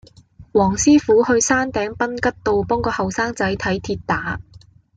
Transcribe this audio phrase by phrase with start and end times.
[0.51, 4.41] 黃師傅去山頂賓吉道幫個後生仔睇跌打